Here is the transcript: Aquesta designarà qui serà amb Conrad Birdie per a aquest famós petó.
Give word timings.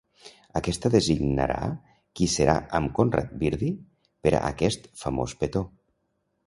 Aquesta 0.59 0.89
designarà 0.95 1.57
qui 2.21 2.29
serà 2.37 2.57
amb 2.81 2.91
Conrad 3.01 3.37
Birdie 3.45 3.79
per 4.25 4.35
a 4.39 4.43
aquest 4.53 4.93
famós 5.05 5.39
petó. 5.45 5.67